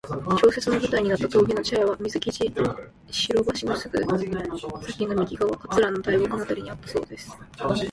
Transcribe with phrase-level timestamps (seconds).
[0.35, 2.51] 小説の舞台になった峠の茶屋は水生地・
[3.13, 3.99] 白橋のすぐ
[4.89, 7.37] 先の右側、桂の大木のあたりにあったそうです。